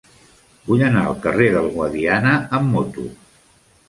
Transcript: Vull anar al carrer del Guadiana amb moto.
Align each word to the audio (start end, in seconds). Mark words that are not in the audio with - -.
Vull 0.69 0.79
anar 0.85 1.03
al 1.09 1.19
carrer 1.25 1.49
del 1.55 1.67
Guadiana 1.75 2.31
amb 2.61 2.73
moto. 2.77 3.05